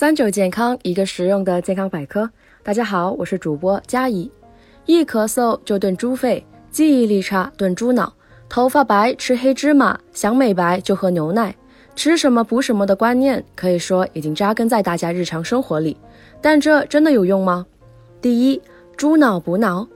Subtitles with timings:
[0.00, 2.30] 三九健康，一个实用的健康百科。
[2.62, 4.32] 大家好，我是主播佳怡。
[4.86, 8.10] 一咳嗽就炖猪肺，记忆力差炖猪脑，
[8.48, 11.54] 头发白吃黑芝麻，想美白就喝牛奶，
[11.94, 15.94] 吃什么补什么的观念，可以说已经扎根在大家日常生活里。
[16.40, 17.66] 但这真的有用吗？
[18.22, 18.62] 第一，
[18.96, 19.86] 猪脑补脑。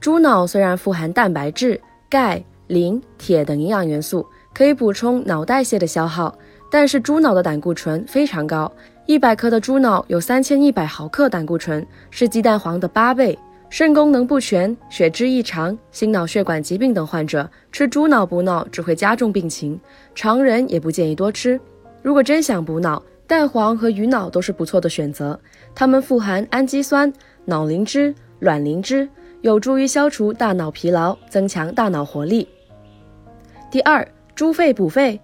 [0.00, 1.80] 猪脑虽然富含蛋白质、
[2.10, 6.36] 钙、磷、铁等营养元素，可以补充脑代谢的消耗，
[6.74, 8.68] 但是猪脑的胆固醇非常高。
[9.06, 13.38] 一百克的猪脑有三千一百毫克胆固醇，是鸡蛋黄的八倍。
[13.70, 19.78] 肾功能不全、血脂异常、心脑血管疾病等患者吃猪脑补脑只会加重病情，
[20.16, 21.60] 常人也不建议多吃。
[22.02, 25.38] 如果真想补脑，蛋黄和鱼脑都是不错的选择。
[25.76, 27.12] 它们富含氨基酸、
[27.44, 29.08] 脑磷脂、卵磷脂，
[29.42, 32.48] 有助于消除大脑疲劳，增强大脑活力。
[33.70, 34.04] 第二，
[34.34, 35.20] 猪肺补肺。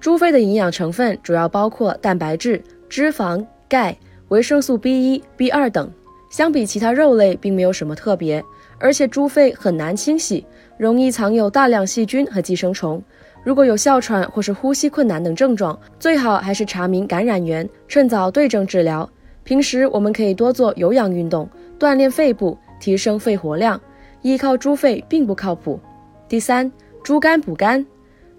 [0.00, 2.62] 猪肺的营养成分主要包括蛋白质。
[2.88, 3.94] 脂肪、钙、
[4.28, 5.92] 维生素 B 一、B 二等，
[6.30, 8.42] 相比其他肉类并没有什么特别。
[8.78, 10.46] 而且猪肺很难清洗，
[10.78, 13.02] 容易藏有大量细菌和寄生虫。
[13.44, 19.08] 如果有哮喘或是呼吸困难等症状，最好还是查明感染源，趁早对症治疗。
[19.44, 23.78] 平时我们可以多做有氧运动，锻炼肺部，提升肺活量。
[24.22, 25.78] 依靠猪肺并不靠谱。
[26.28, 26.70] 第三，
[27.02, 27.84] 猪肝补肝。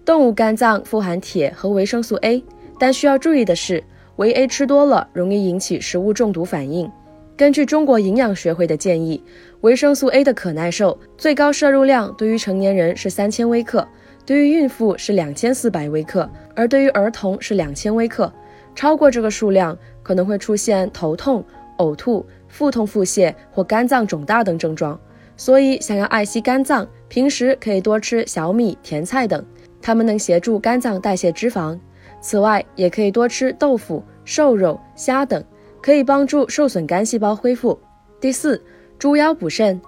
[0.04, 2.42] 动物肝脏富含铁和维生素 A，
[2.78, 3.82] 但需要注意的是。
[4.16, 6.90] 维 A 吃多了容易引起食物中毒反应。
[7.38, 9.22] 根据中国营养学会的建议，
[9.62, 13.88] 维生素 A 的可耐受最高摄入量对于成年人是三千微克，
[14.26, 18.30] 对于孕妇是两千四百微克，而对于儿童是两千微克。
[18.74, 21.42] 超过这个数量可能会出现头痛、
[21.78, 25.00] 呕吐、腹痛、腹泻或肝脏肿大等症状。
[25.34, 29.42] 所以，想要爱惜肝脏，平时可以多吃小米、甜菜等，
[29.82, 31.78] 它们能协助肝脏代谢脂肪。
[32.20, 35.42] 此外，也可以多吃豆腐、瘦肉、虾等，
[35.80, 37.78] 可以帮助受损肝细胞恢复。
[38.20, 38.62] 第四，
[38.98, 39.80] 猪腰补肾。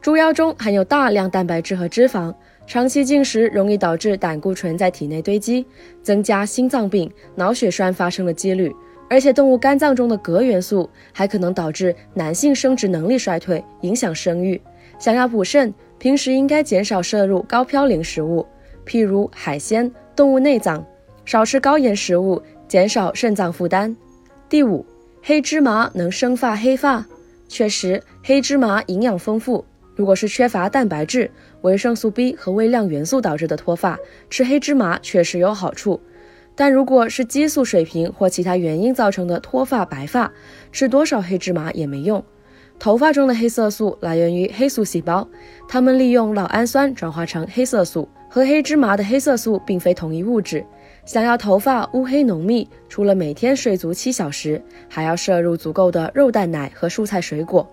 [0.00, 2.34] 猪腰中含有大量蛋白质和脂肪，
[2.66, 5.64] 长期进食容易导致胆固醇在体内堆积，
[6.02, 8.72] 增加心脏病、脑血栓发生的几率。
[9.08, 14.60] 而且，动物肝脏中的镉元素还可能导致男性生殖能力衰退，影响生育。
[14.98, 18.46] 想要补肾，平时应该减少摄入高嘌呤食物，
[18.86, 20.84] 譬如海鲜、动物内脏。
[21.24, 23.96] 少吃高盐食物，减少肾脏负担。
[24.48, 24.84] 第五，
[25.22, 27.06] 黑芝麻能生发黑发。
[27.48, 29.64] 确实，黑芝麻营养丰富。
[29.94, 33.98] 如果是缺乏蛋白质、维生素 B 和微量元素导致的脱发，
[34.30, 36.00] 吃黑芝麻确实有好处。
[36.54, 40.32] 但如果是激素水平或其他原因造成的脱发白发，
[40.72, 42.24] 吃多少黑芝麻也没用。
[42.78, 45.28] 头发中的黑色素来源于黑素细胞，
[45.68, 50.64] 它们利用酪氨酸转化成黑色素，和黑芝麻的黑色素并非同一物质。
[51.04, 57.68] 想要头发乌黑浓密，除了每天睡足七小时，还要摄入足够的肉蛋奶和蔬菜水果。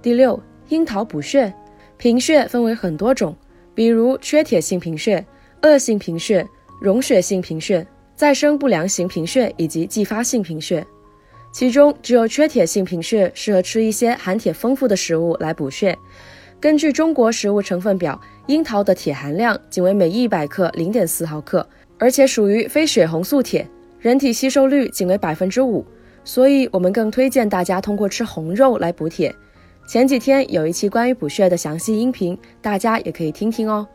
[0.00, 1.52] 第六，樱桃补血。
[1.98, 3.36] 贫血分为很多种，
[3.74, 5.22] 比如缺铁性贫血、
[5.60, 6.46] 恶性贫血、
[6.80, 10.82] 溶血性贫血、再生不良型贫血以及继发性贫血。
[11.52, 15.98] 其中，只有缺铁性贫血适合吃一些含铁丰富的食物来补血。
[16.60, 21.66] 根据中国食物成分表，樱桃的铁含量仅为每一百克零点四毫克。
[22.00, 25.84] 而且属于非血红素铁，人体吸收率仅为百分之五，
[26.24, 29.34] 所以我们更推荐大家通过吃红肉来补铁。
[29.86, 33.86] 前几天有一期关于补血的详细音频，大家也可以听听哦。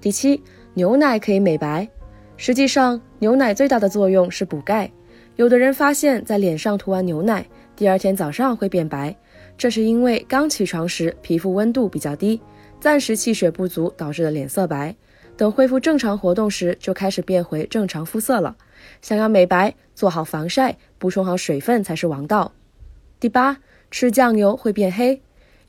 [0.00, 0.42] 第七，
[0.74, 1.88] 牛奶可以美白。
[2.36, 4.90] 实际上，牛奶最大的作用是补钙。
[5.36, 9.16] 有的人发现，在脸上涂完牛奶，第二天早上会变白，
[9.58, 12.40] 这是因为刚起床时皮肤温度比较低，
[12.78, 14.94] 暂时气血不足导致的脸色白。
[15.36, 18.56] 等恢复正常活动时，就开始变回正常肤色了。
[19.02, 22.52] 想要美白，做好防晒，补充好水分才是王道。
[23.20, 23.58] 第八，
[23.90, 25.20] 吃酱油会变黑。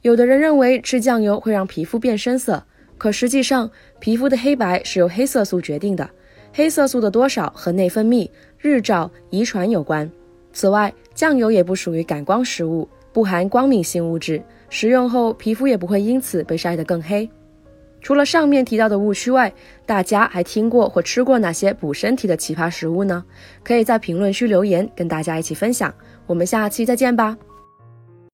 [0.01, 2.63] 有的人认为吃酱油会让皮肤变深色，
[2.97, 3.69] 可实际上，
[3.99, 6.09] 皮肤的黑白是由黑色素决定的。
[6.53, 10.09] 黑色素的多少和内分泌、日照、遗传有关。
[10.53, 17.29] 此外，酱油也不属于感光食物，不含光敏性物质，食用后皮肤也不会因此被晒得更黑。
[17.99, 19.51] 除了上面提到的误区外，
[19.85, 23.25] 大家还听过或吃过哪些补身体的奇葩食物呢？
[23.63, 25.93] 可以在评论区留言，跟大家一起分享。
[26.27, 27.35] 我们下期再见吧。